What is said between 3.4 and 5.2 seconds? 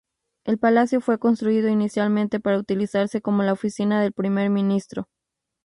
la oficina del Primer Ministro.